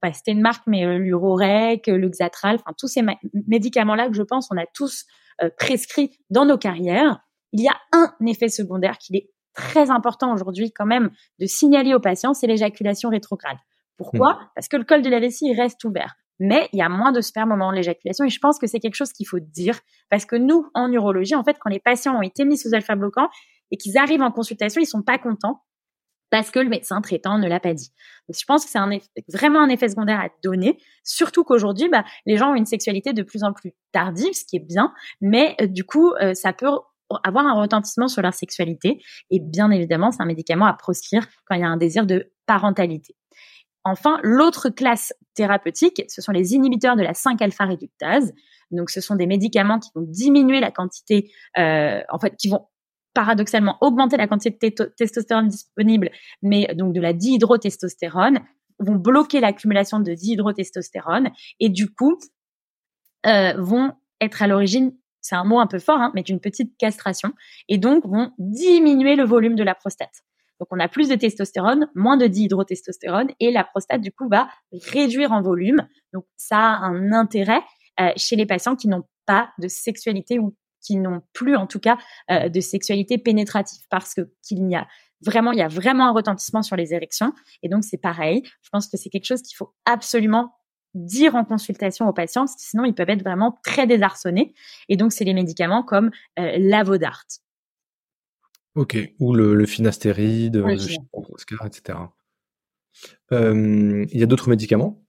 pas 0.00 0.12
c'était 0.12 0.32
une 0.32 0.40
marque, 0.40 0.64
mais 0.66 0.84
euh, 0.84 0.98
l'Urorec, 0.98 1.86
le 1.86 2.08
Xatral, 2.08 2.56
enfin 2.56 2.72
tous 2.78 2.88
ces 2.88 3.02
médicaments-là 3.46 4.08
que 4.08 4.14
je 4.14 4.22
pense 4.22 4.48
on 4.50 4.56
a 4.56 4.66
tous 4.74 5.04
euh, 5.42 5.50
prescrits 5.58 6.18
dans 6.30 6.44
nos 6.44 6.58
carrières. 6.58 7.20
Il 7.52 7.62
y 7.62 7.68
a 7.68 7.76
un 7.92 8.14
effet 8.26 8.48
secondaire 8.48 8.98
qui 8.98 9.16
est 9.16 9.30
très 9.54 9.90
important 9.90 10.32
aujourd'hui 10.32 10.72
quand 10.72 10.86
même 10.86 11.10
de 11.38 11.46
signaler 11.46 11.94
aux 11.94 12.00
patients, 12.00 12.34
c'est 12.34 12.46
l'éjaculation 12.46 13.10
rétrograde. 13.10 13.58
Pourquoi 13.98 14.34
hmm. 14.34 14.48
Parce 14.54 14.68
que 14.68 14.76
le 14.76 14.84
col 14.84 15.02
de 15.02 15.10
la 15.10 15.20
vessie 15.20 15.52
reste 15.54 15.84
ouvert. 15.84 16.14
Mais 16.40 16.68
il 16.72 16.78
y 16.78 16.82
a 16.82 16.88
moins 16.88 17.12
de 17.12 17.20
sperme 17.20 17.52
au 17.52 17.56
moment 17.56 17.70
de 17.70 17.76
l'éjaculation 17.76 18.24
et 18.24 18.30
je 18.30 18.40
pense 18.40 18.58
que 18.58 18.66
c'est 18.66 18.80
quelque 18.80 18.94
chose 18.94 19.12
qu'il 19.12 19.28
faut 19.28 19.38
dire 19.38 19.78
parce 20.10 20.24
que 20.24 20.34
nous, 20.34 20.66
en 20.74 20.90
urologie, 20.90 21.34
en 21.34 21.44
fait, 21.44 21.56
quand 21.60 21.70
les 21.70 21.78
patients 21.78 22.16
ont 22.16 22.22
été 22.22 22.44
mis 22.44 22.56
sous 22.56 22.74
alpha 22.74 22.96
bloquant 22.96 23.28
et 23.70 23.76
qu'ils 23.76 23.96
arrivent 23.98 24.22
en 24.22 24.32
consultation, 24.32 24.80
ils 24.80 24.86
sont 24.86 25.02
pas 25.02 25.18
contents 25.18 25.62
parce 26.32 26.50
que 26.50 26.58
le 26.58 26.70
médecin 26.70 27.02
traitant 27.02 27.36
ne 27.36 27.46
l'a 27.46 27.60
pas 27.60 27.74
dit. 27.74 27.92
Je 28.30 28.42
pense 28.46 28.64
que 28.64 28.70
c'est 28.70 28.78
vraiment 29.28 29.60
un 29.60 29.68
effet 29.68 29.90
secondaire 29.90 30.18
à 30.18 30.30
donner, 30.42 30.78
surtout 31.04 31.44
qu'aujourd'hui, 31.44 31.90
bah, 31.90 32.04
les 32.24 32.38
gens 32.38 32.52
ont 32.52 32.54
une 32.54 32.64
sexualité 32.64 33.12
de 33.12 33.22
plus 33.22 33.44
en 33.44 33.52
plus 33.52 33.74
tardive, 33.92 34.32
ce 34.32 34.46
qui 34.46 34.56
est 34.56 34.66
bien, 34.66 34.94
mais 35.20 35.54
euh, 35.60 35.66
du 35.66 35.84
coup, 35.84 36.10
euh, 36.22 36.32
ça 36.32 36.54
peut 36.54 36.70
avoir 37.22 37.46
un 37.46 37.52
retentissement 37.52 38.08
sur 38.08 38.22
leur 38.22 38.32
sexualité. 38.32 39.02
Et 39.30 39.40
bien 39.40 39.70
évidemment, 39.70 40.10
c'est 40.10 40.22
un 40.22 40.26
médicament 40.26 40.64
à 40.64 40.72
proscrire 40.72 41.26
quand 41.44 41.54
il 41.54 41.60
y 41.60 41.64
a 41.64 41.68
un 41.68 41.76
désir 41.76 42.06
de 42.06 42.32
parentalité. 42.46 43.14
Enfin, 43.84 44.18
l'autre 44.22 44.70
classe 44.70 45.12
thérapeutique, 45.34 46.02
ce 46.08 46.22
sont 46.22 46.32
les 46.32 46.54
inhibiteurs 46.54 46.96
de 46.96 47.02
la 47.02 47.12
5-alpha 47.12 47.66
réductase. 47.66 48.32
Donc, 48.70 48.88
ce 48.88 49.02
sont 49.02 49.16
des 49.16 49.26
médicaments 49.26 49.78
qui 49.78 49.90
vont 49.94 50.06
diminuer 50.08 50.60
la 50.60 50.70
quantité, 50.70 51.30
euh, 51.58 52.00
en 52.08 52.18
fait, 52.18 52.36
qui 52.36 52.48
vont 52.48 52.68
paradoxalement 53.14 53.76
augmenter 53.80 54.16
la 54.16 54.26
quantité 54.26 54.70
de 54.70 54.84
testostérone 54.96 55.48
disponible, 55.48 56.10
mais 56.42 56.74
donc 56.74 56.94
de 56.94 57.00
la 57.00 57.12
dihydrotestostérone, 57.12 58.40
vont 58.78 58.96
bloquer 58.96 59.40
l'accumulation 59.40 60.00
de 60.00 60.12
dihydrotestostérone 60.12 61.30
et 61.60 61.68
du 61.68 61.92
coup 61.92 62.18
euh, 63.26 63.54
vont 63.58 63.92
être 64.20 64.42
à 64.42 64.46
l'origine, 64.46 64.96
c'est 65.20 65.36
un 65.36 65.44
mot 65.44 65.60
un 65.60 65.66
peu 65.66 65.78
fort, 65.78 66.00
hein, 66.00 66.10
mais 66.14 66.22
d'une 66.22 66.40
petite 66.40 66.76
castration 66.78 67.32
et 67.68 67.78
donc 67.78 68.04
vont 68.06 68.32
diminuer 68.38 69.16
le 69.16 69.24
volume 69.24 69.54
de 69.54 69.62
la 69.62 69.74
prostate. 69.74 70.22
Donc 70.58 70.68
on 70.70 70.78
a 70.78 70.88
plus 70.88 71.08
de 71.08 71.14
testostérone, 71.16 71.88
moins 71.94 72.16
de 72.16 72.26
dihydrotestostérone 72.26 73.28
et 73.40 73.50
la 73.50 73.64
prostate 73.64 74.00
du 74.00 74.12
coup 74.12 74.28
va 74.28 74.48
réduire 74.92 75.32
en 75.32 75.42
volume. 75.42 75.88
Donc 76.12 76.24
ça 76.36 76.58
a 76.58 76.86
un 76.86 77.12
intérêt 77.12 77.60
euh, 78.00 78.10
chez 78.16 78.36
les 78.36 78.46
patients 78.46 78.76
qui 78.76 78.88
n'ont 78.88 79.04
pas 79.26 79.50
de 79.58 79.68
sexualité 79.68 80.38
ou 80.38 80.54
qui 80.82 80.96
n'ont 80.96 81.22
plus 81.32 81.56
en 81.56 81.66
tout 81.66 81.80
cas 81.80 81.98
euh, 82.30 82.48
de 82.48 82.60
sexualité 82.60 83.18
pénétrative 83.18 83.82
parce 83.90 84.14
que 84.14 84.32
qu'il 84.42 84.68
y 84.70 84.74
a 84.74 84.86
vraiment 85.24 85.52
il 85.52 85.58
y 85.58 85.62
a 85.62 85.68
vraiment 85.68 86.08
un 86.08 86.12
retentissement 86.12 86.62
sur 86.62 86.76
les 86.76 86.94
érections 86.94 87.32
et 87.62 87.68
donc 87.68 87.84
c'est 87.84 88.00
pareil. 88.00 88.42
Je 88.62 88.68
pense 88.70 88.88
que 88.88 88.96
c'est 88.96 89.10
quelque 89.10 89.26
chose 89.26 89.42
qu'il 89.42 89.56
faut 89.56 89.74
absolument 89.84 90.54
dire 90.94 91.34
en 91.36 91.44
consultation 91.44 92.06
aux 92.08 92.12
patients, 92.12 92.46
sinon 92.46 92.84
ils 92.84 92.94
peuvent 92.94 93.08
être 93.08 93.22
vraiment 93.22 93.58
très 93.64 93.86
désarçonnés. 93.86 94.54
Et 94.88 94.96
donc 94.96 95.12
c'est 95.12 95.24
les 95.24 95.34
médicaments 95.34 95.82
comme 95.82 96.10
euh, 96.38 96.56
l'avodart. 96.58 97.24
Ok, 98.74 98.96
ou 99.18 99.34
le, 99.34 99.54
le 99.54 99.66
finastéride, 99.66 100.56
le 100.56 100.72
etc. 100.72 101.98
Euh, 103.32 104.06
il 104.10 104.18
y 104.18 104.22
a 104.22 104.26
d'autres 104.26 104.48
médicaments? 104.48 105.01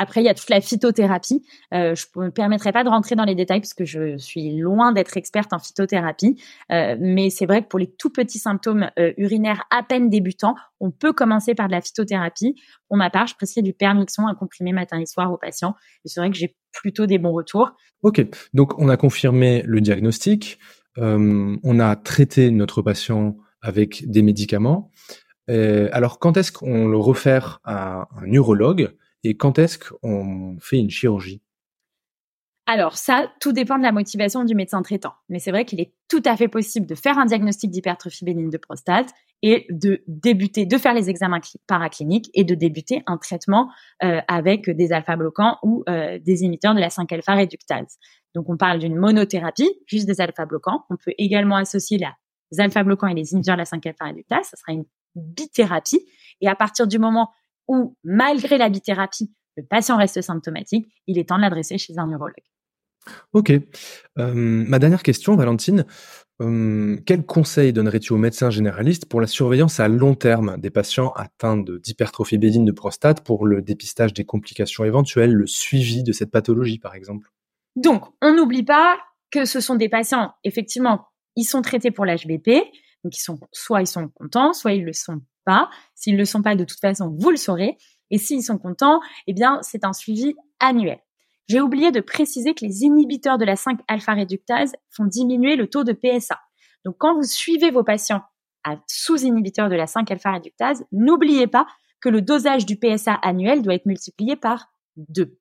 Après, 0.00 0.22
il 0.22 0.24
y 0.24 0.30
a 0.30 0.34
toute 0.34 0.48
la 0.48 0.62
phytothérapie. 0.62 1.44
Euh, 1.74 1.94
je 1.94 2.06
ne 2.16 2.24
me 2.24 2.30
permettrai 2.30 2.72
pas 2.72 2.84
de 2.84 2.88
rentrer 2.88 3.16
dans 3.16 3.26
les 3.26 3.34
détails 3.34 3.60
parce 3.60 3.74
que 3.74 3.84
je 3.84 4.16
suis 4.16 4.56
loin 4.56 4.92
d'être 4.92 5.18
experte 5.18 5.52
en 5.52 5.58
phytothérapie. 5.58 6.42
Euh, 6.72 6.96
mais 6.98 7.28
c'est 7.28 7.44
vrai 7.44 7.62
que 7.62 7.68
pour 7.68 7.78
les 7.78 7.92
tout 7.98 8.08
petits 8.08 8.38
symptômes 8.38 8.90
euh, 8.98 9.12
urinaires 9.18 9.64
à 9.70 9.82
peine 9.82 10.08
débutants, 10.08 10.54
on 10.80 10.90
peut 10.90 11.12
commencer 11.12 11.54
par 11.54 11.66
de 11.66 11.72
la 11.72 11.82
phytothérapie. 11.82 12.54
Pour 12.88 12.96
ma 12.96 13.10
part, 13.10 13.26
je 13.26 13.34
prescris 13.34 13.62
du 13.62 13.74
permixon 13.74 14.26
à 14.26 14.34
comprimer 14.34 14.72
matin 14.72 14.98
et 14.98 15.04
soir 15.04 15.30
aux 15.30 15.36
patients. 15.36 15.74
Et 16.06 16.08
c'est 16.08 16.20
vrai 16.20 16.30
que 16.30 16.36
j'ai 16.36 16.56
plutôt 16.72 17.04
des 17.04 17.18
bons 17.18 17.32
retours. 17.32 17.72
Ok, 18.02 18.26
donc 18.54 18.78
on 18.78 18.88
a 18.88 18.96
confirmé 18.96 19.62
le 19.66 19.82
diagnostic. 19.82 20.58
on 20.96 21.78
a 21.78 21.96
traité 21.96 22.50
notre 22.50 22.80
patient 22.80 23.36
avec 23.60 24.08
des 24.10 24.22
médicaments. 24.22 24.90
alors, 25.46 26.18
quand 26.20 26.38
est-ce 26.38 26.52
qu'on 26.52 26.88
le 26.88 26.96
refère 26.96 27.60
à 27.64 28.08
un 28.16 28.32
urologue? 28.32 28.94
Et 29.24 29.36
quand 29.36 29.58
est-ce 29.58 29.78
qu'on 29.78 30.56
fait 30.60 30.78
une 30.78 30.90
chirurgie? 30.90 31.42
Alors 32.66 32.96
ça, 32.96 33.28
tout 33.40 33.52
dépend 33.52 33.78
de 33.78 33.82
la 33.82 33.90
motivation 33.90 34.44
du 34.44 34.54
médecin 34.54 34.80
traitant. 34.82 35.14
Mais 35.28 35.40
c'est 35.40 35.50
vrai 35.50 35.64
qu'il 35.64 35.80
est 35.80 35.92
tout 36.08 36.22
à 36.24 36.36
fait 36.36 36.46
possible 36.46 36.86
de 36.86 36.94
faire 36.94 37.18
un 37.18 37.26
diagnostic 37.26 37.68
d'hypertrophie 37.68 38.24
bénigne 38.24 38.48
de 38.48 38.58
prostate 38.58 39.08
et 39.42 39.66
de 39.70 40.04
débuter, 40.06 40.66
de 40.66 40.78
faire 40.78 40.94
les 40.94 41.10
examens 41.10 41.40
paracliniques 41.66 42.30
et 42.32 42.44
de 42.44 42.54
débuter 42.54 43.02
un 43.08 43.16
traitement 43.16 43.70
euh, 44.04 44.20
avec 44.28 44.70
des 44.70 44.92
alpha-bloquants 44.92 45.58
ou 45.64 45.82
euh, 45.88 46.20
des 46.20 46.44
émetteurs 46.44 46.74
de 46.76 46.80
la 46.80 46.90
5-alpha 46.90 47.34
réductase. 47.34 47.98
Donc 48.36 48.48
on 48.48 48.56
parle 48.56 48.78
d'une 48.78 48.94
monothérapie, 48.94 49.70
juste 49.86 50.06
des 50.06 50.20
alpha-bloquants. 50.20 50.84
On 50.90 50.96
peut 50.96 51.14
également 51.18 51.56
associer 51.56 51.98
les 51.98 52.60
alpha-bloquants 52.60 53.08
et 53.08 53.14
les 53.14 53.32
inhibiteurs 53.32 53.56
de 53.56 53.62
la 53.62 53.64
5-alpha 53.64 54.04
réductase. 54.04 54.46
Ça 54.46 54.56
sera 54.56 54.72
une 54.74 54.84
bithérapie. 55.16 56.06
Et 56.40 56.46
à 56.46 56.54
partir 56.54 56.86
du 56.86 56.98
moment 56.98 57.30
où, 57.70 57.96
malgré 58.02 58.58
la 58.58 58.68
bithérapie, 58.68 59.32
le 59.56 59.62
patient 59.64 59.96
reste 59.96 60.20
symptomatique, 60.20 60.92
il 61.06 61.18
est 61.18 61.28
temps 61.28 61.36
de 61.36 61.42
l'adresser 61.42 61.78
chez 61.78 61.96
un 61.96 62.08
neurologue. 62.08 62.34
Ok. 63.32 63.50
Euh, 63.50 64.34
ma 64.34 64.78
dernière 64.78 65.02
question, 65.02 65.36
Valentine. 65.36 65.86
Euh, 66.42 66.98
quel 67.06 67.24
conseil 67.24 67.72
donnerais-tu 67.72 68.12
aux 68.12 68.18
médecins 68.18 68.50
généralistes 68.50 69.06
pour 69.06 69.20
la 69.20 69.26
surveillance 69.26 69.78
à 69.78 69.88
long 69.88 70.14
terme 70.14 70.58
des 70.58 70.70
patients 70.70 71.12
atteints 71.12 71.56
d'hypertrophie 71.56 72.38
bénigne 72.38 72.64
de 72.64 72.72
prostate 72.72 73.22
pour 73.22 73.46
le 73.46 73.62
dépistage 73.62 74.12
des 74.14 74.24
complications 74.24 74.84
éventuelles, 74.84 75.32
le 75.32 75.46
suivi 75.46 76.02
de 76.02 76.12
cette 76.12 76.30
pathologie 76.30 76.78
par 76.78 76.94
exemple? 76.94 77.30
Donc, 77.76 78.04
on 78.20 78.34
n'oublie 78.34 78.64
pas 78.64 78.98
que 79.30 79.44
ce 79.44 79.60
sont 79.60 79.76
des 79.76 79.88
patients, 79.88 80.32
effectivement, 80.42 81.06
ils 81.36 81.44
sont 81.44 81.62
traités 81.62 81.92
pour 81.92 82.04
l'HBP, 82.04 82.48
donc 83.04 83.16
ils 83.16 83.22
sont 83.22 83.38
soit 83.52 83.80
ils 83.80 83.86
sont 83.86 84.08
contents, 84.08 84.52
soit 84.52 84.72
ils 84.72 84.84
le 84.84 84.92
sont 84.92 85.20
S'ils 85.94 86.16
le 86.16 86.24
sont 86.24 86.42
pas, 86.42 86.56
de 86.56 86.64
toute 86.64 86.80
façon, 86.80 87.14
vous 87.18 87.30
le 87.30 87.36
saurez. 87.36 87.76
Et 88.10 88.18
s'ils 88.18 88.42
sont 88.42 88.58
contents, 88.58 89.00
eh 89.26 89.32
bien, 89.32 89.60
c'est 89.62 89.84
un 89.84 89.92
suivi 89.92 90.34
annuel. 90.58 90.98
J'ai 91.48 91.60
oublié 91.60 91.90
de 91.90 92.00
préciser 92.00 92.54
que 92.54 92.64
les 92.64 92.82
inhibiteurs 92.82 93.38
de 93.38 93.44
la 93.44 93.54
5-alpha 93.54 94.14
réductase 94.14 94.72
font 94.88 95.04
diminuer 95.04 95.56
le 95.56 95.68
taux 95.68 95.84
de 95.84 95.92
PSA. 95.92 96.38
Donc, 96.84 96.96
quand 96.98 97.14
vous 97.14 97.24
suivez 97.24 97.70
vos 97.70 97.84
patients 97.84 98.22
à 98.64 98.76
sous-inhibiteurs 98.86 99.68
de 99.68 99.74
la 99.74 99.86
5-alpha 99.86 100.32
réductase, 100.32 100.84
n'oubliez 100.92 101.46
pas 101.46 101.66
que 102.00 102.08
le 102.08 102.22
dosage 102.22 102.66
du 102.66 102.76
PSA 102.76 103.14
annuel 103.14 103.62
doit 103.62 103.74
être 103.74 103.86
multiplié 103.86 104.36
par 104.36 104.72
2. 104.96 105.38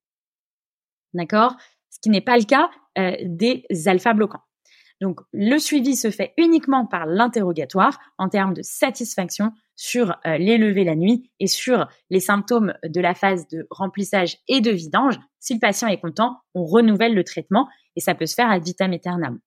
D'accord? 1.14 1.56
Ce 1.90 2.00
qui 2.02 2.10
n'est 2.10 2.22
pas 2.22 2.38
le 2.38 2.44
cas 2.44 2.70
euh, 2.98 3.16
des 3.24 3.66
alpha 3.86 4.14
bloquants. 4.14 4.44
Donc, 5.02 5.22
le 5.32 5.58
suivi 5.60 5.96
se 5.96 6.12
fait 6.12 6.34
uniquement 6.38 6.86
par 6.86 7.06
l'interrogatoire 7.06 8.00
en 8.18 8.28
termes 8.28 8.54
de 8.54 8.62
satisfaction 8.62 9.52
sur 9.76 10.18
euh, 10.26 10.38
les 10.38 10.58
levées 10.58 10.84
la 10.84 10.96
nuit 10.96 11.32
et 11.40 11.48
sur 11.48 11.88
les 12.10 12.20
symptômes 12.20 12.74
de 12.84 13.00
la 13.00 13.14
phase 13.14 13.48
de 13.48 13.66
remplissage 13.70 14.38
et 14.50 14.60
de 14.60 14.72
vidange. 14.72 15.18
Si 15.40 15.54
le 15.54 15.60
patient 15.60 15.88
est 15.88 16.02
content, 16.02 16.38
on 16.54 16.66
renouvelle 16.66 17.16
le 17.16 17.24
traitement 17.24 17.68
et 17.96 18.02
ça 18.02 18.14
peut 18.14 18.26
se 18.26 18.36
faire 18.36 18.52
à 18.52 18.60
vitam 18.60 18.92
aeternam. 18.92 19.40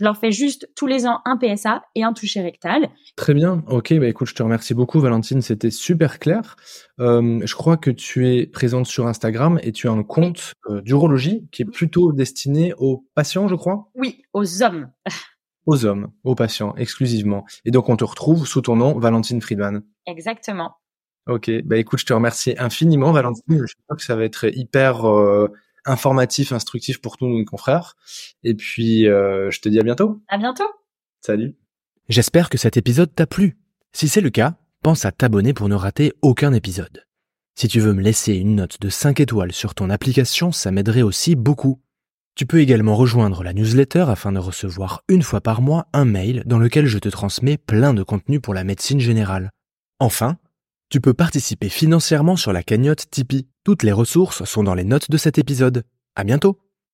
Je 0.00 0.04
leur 0.06 0.16
fais 0.16 0.32
juste 0.32 0.66
tous 0.74 0.86
les 0.86 1.06
ans 1.06 1.20
un 1.26 1.36
PSA 1.36 1.82
et 1.94 2.04
un 2.04 2.14
toucher 2.14 2.40
rectal. 2.40 2.88
Très 3.16 3.34
bien. 3.34 3.62
Ok, 3.68 3.92
bah 3.98 4.08
écoute, 4.08 4.28
je 4.28 4.34
te 4.34 4.42
remercie 4.42 4.72
beaucoup, 4.72 4.98
Valentine. 4.98 5.42
C'était 5.42 5.70
super 5.70 6.18
clair. 6.18 6.56
Euh, 7.00 7.40
je 7.44 7.54
crois 7.54 7.76
que 7.76 7.90
tu 7.90 8.26
es 8.26 8.46
présente 8.46 8.86
sur 8.86 9.06
Instagram 9.06 9.60
et 9.62 9.72
tu 9.72 9.88
as 9.88 9.90
un 9.90 10.02
compte 10.02 10.54
euh, 10.70 10.80
d'urologie 10.80 11.46
qui 11.52 11.62
est 11.62 11.66
plutôt 11.66 12.12
destiné 12.12 12.72
aux 12.78 13.06
patients, 13.14 13.46
je 13.46 13.56
crois? 13.56 13.90
Oui, 13.94 14.22
aux 14.32 14.62
hommes. 14.62 14.90
aux 15.66 15.84
hommes, 15.84 16.10
aux 16.24 16.34
patients, 16.34 16.74
exclusivement. 16.76 17.44
Et 17.66 17.70
donc, 17.70 17.90
on 17.90 17.96
te 17.96 18.04
retrouve 18.04 18.46
sous 18.46 18.62
ton 18.62 18.76
nom, 18.76 18.98
Valentine 18.98 19.42
Friedman. 19.42 19.82
Exactement. 20.06 20.76
Ok, 21.28 21.50
bah 21.66 21.76
écoute, 21.76 21.98
je 22.00 22.06
te 22.06 22.14
remercie 22.14 22.54
infiniment, 22.56 23.12
Valentine. 23.12 23.66
Je 23.66 23.74
crois 23.84 23.96
que 23.98 24.02
ça 24.02 24.16
va 24.16 24.24
être 24.24 24.46
hyper 24.56 25.06
euh, 25.06 25.48
informatif, 25.86 26.52
instructif 26.52 27.00
pour 27.00 27.16
tous 27.16 27.26
nos 27.26 27.44
confrères. 27.44 27.96
Et 28.44 28.54
puis, 28.54 29.08
euh, 29.08 29.50
je 29.50 29.60
te 29.60 29.68
dis 29.68 29.78
à 29.78 29.82
bientôt. 29.82 30.22
À 30.28 30.38
bientôt. 30.38 30.68
Salut. 31.20 31.56
J'espère 32.08 32.50
que 32.50 32.58
cet 32.58 32.76
épisode 32.76 33.14
t'a 33.14 33.26
plu. 33.26 33.58
Si 33.92 34.08
c'est 34.08 34.20
le 34.20 34.30
cas, 34.30 34.54
pense 34.82 35.04
à 35.04 35.12
t'abonner 35.12 35.52
pour 35.52 35.68
ne 35.68 35.74
rater 35.74 36.12
aucun 36.22 36.52
épisode. 36.52 37.04
Si 37.54 37.68
tu 37.68 37.80
veux 37.80 37.92
me 37.92 38.02
laisser 38.02 38.34
une 38.34 38.56
note 38.56 38.80
de 38.80 38.88
5 38.88 39.20
étoiles 39.20 39.52
sur 39.52 39.74
ton 39.74 39.90
application, 39.90 40.50
ça 40.52 40.70
m'aiderait 40.70 41.02
aussi 41.02 41.34
beaucoup. 41.34 41.80
Tu 42.34 42.46
peux 42.46 42.60
également 42.60 42.96
rejoindre 42.96 43.42
la 43.42 43.52
newsletter 43.52 44.06
afin 44.08 44.32
de 44.32 44.38
recevoir 44.38 45.02
une 45.08 45.22
fois 45.22 45.40
par 45.40 45.60
mois 45.60 45.88
un 45.92 46.04
mail 46.04 46.42
dans 46.46 46.58
lequel 46.58 46.86
je 46.86 46.98
te 46.98 47.08
transmets 47.08 47.58
plein 47.58 47.92
de 47.92 48.02
contenu 48.02 48.40
pour 48.40 48.54
la 48.54 48.64
médecine 48.64 49.00
générale. 49.00 49.50
Enfin, 49.98 50.38
tu 50.90 51.00
peux 51.00 51.14
participer 51.14 51.68
financièrement 51.68 52.36
sur 52.36 52.52
la 52.52 52.64
cagnotte 52.64 53.06
Tipeee. 53.10 53.46
Toutes 53.64 53.84
les 53.84 53.92
ressources 53.92 54.44
sont 54.44 54.64
dans 54.64 54.74
les 54.74 54.84
notes 54.84 55.10
de 55.10 55.16
cet 55.16 55.38
épisode. 55.38 55.84
À 56.16 56.24
bientôt! 56.24 56.58